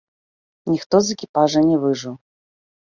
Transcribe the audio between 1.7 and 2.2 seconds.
выжыў.